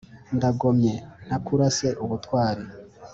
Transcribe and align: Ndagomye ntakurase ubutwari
Ndagomye 0.35 0.93
ntakurase 1.25 1.87
ubutwari 2.03 2.63